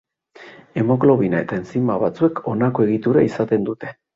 [0.81, 3.97] Hemoglobina eta entzima batzuek honako egitura izaten dute.